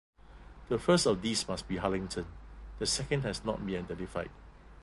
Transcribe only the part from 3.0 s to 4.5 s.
has not been identified.